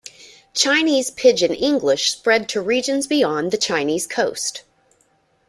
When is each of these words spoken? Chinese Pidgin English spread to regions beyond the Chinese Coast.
Chinese 0.55 1.11
Pidgin 1.11 1.53
English 1.53 2.09
spread 2.11 2.49
to 2.49 2.59
regions 2.59 3.05
beyond 3.05 3.51
the 3.51 3.55
Chinese 3.57 4.07
Coast. 4.07 4.63